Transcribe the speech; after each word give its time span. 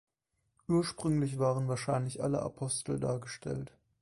Ursprünglich 0.67 1.37
waren 1.37 1.67
wahrscheinlich 1.67 2.23
alle 2.23 2.41
Apostel 2.41 2.99
dargestellt. 2.99 3.71